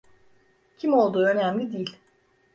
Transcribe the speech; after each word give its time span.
Kim 0.77 0.93
olduğu 0.93 1.23
önemli 1.25 1.73
değil. 1.73 1.97